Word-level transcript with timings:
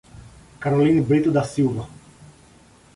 Caroline 0.59 0.99
Brito 1.01 1.29
da 1.31 1.43
Silva 1.43 1.87